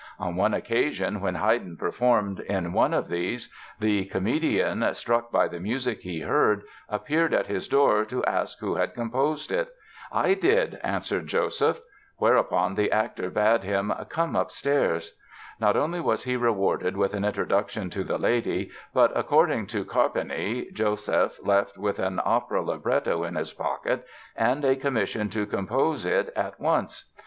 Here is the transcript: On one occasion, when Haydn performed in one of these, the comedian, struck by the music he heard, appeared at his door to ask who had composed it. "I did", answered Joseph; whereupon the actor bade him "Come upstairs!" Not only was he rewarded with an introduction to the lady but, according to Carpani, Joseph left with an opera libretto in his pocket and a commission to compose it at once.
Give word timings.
On 0.19 0.35
one 0.35 0.55
occasion, 0.55 1.21
when 1.21 1.35
Haydn 1.35 1.77
performed 1.77 2.39
in 2.39 2.73
one 2.73 2.91
of 2.91 3.07
these, 3.07 3.53
the 3.79 4.05
comedian, 4.05 4.95
struck 4.95 5.31
by 5.31 5.47
the 5.47 5.59
music 5.59 5.99
he 5.99 6.21
heard, 6.21 6.63
appeared 6.89 7.35
at 7.35 7.45
his 7.45 7.67
door 7.67 8.03
to 8.05 8.25
ask 8.25 8.57
who 8.61 8.73
had 8.73 8.95
composed 8.95 9.51
it. 9.51 9.69
"I 10.11 10.33
did", 10.33 10.79
answered 10.83 11.27
Joseph; 11.27 11.81
whereupon 12.17 12.73
the 12.73 12.91
actor 12.91 13.29
bade 13.29 13.61
him 13.61 13.93
"Come 14.09 14.35
upstairs!" 14.35 15.13
Not 15.59 15.77
only 15.77 15.99
was 15.99 16.23
he 16.23 16.35
rewarded 16.35 16.97
with 16.97 17.13
an 17.13 17.23
introduction 17.23 17.91
to 17.91 18.03
the 18.03 18.17
lady 18.17 18.71
but, 18.95 19.11
according 19.15 19.67
to 19.67 19.85
Carpani, 19.85 20.71
Joseph 20.73 21.37
left 21.45 21.77
with 21.77 21.99
an 21.99 22.19
opera 22.25 22.63
libretto 22.63 23.23
in 23.23 23.35
his 23.35 23.53
pocket 23.53 24.03
and 24.35 24.65
a 24.65 24.75
commission 24.75 25.29
to 25.29 25.45
compose 25.45 26.07
it 26.07 26.33
at 26.35 26.59
once. 26.59 27.11